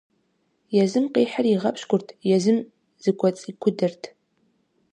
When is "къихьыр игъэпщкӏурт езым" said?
1.13-2.57